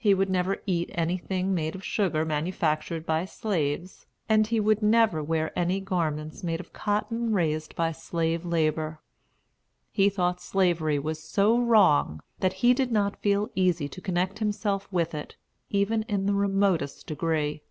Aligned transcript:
He 0.00 0.14
would 0.14 0.28
never 0.28 0.60
eat 0.66 0.90
anything 0.96 1.54
made 1.54 1.76
of 1.76 1.84
sugar 1.84 2.24
manufactured 2.24 3.06
by 3.06 3.24
slaves, 3.24 4.04
and 4.28 4.44
he 4.44 4.58
never 4.58 5.20
would 5.20 5.28
wear 5.28 5.56
any 5.56 5.78
garments 5.78 6.42
made 6.42 6.58
of 6.58 6.72
cotton 6.72 7.32
raised 7.32 7.76
by 7.76 7.92
slave 7.92 8.44
labor. 8.44 9.00
He 9.92 10.08
thought 10.08 10.40
Slavery 10.40 10.98
was 10.98 11.22
so 11.22 11.56
wrong, 11.56 12.20
that 12.40 12.54
he 12.64 12.74
did 12.74 12.90
not 12.90 13.22
feel 13.22 13.48
easy 13.54 13.88
to 13.90 14.00
connect 14.00 14.40
himself 14.40 14.88
with 14.92 15.14
it, 15.14 15.36
even 15.68 16.02
in 16.08 16.26
the 16.26 16.34
remotest 16.34 17.06
degree. 17.06 17.62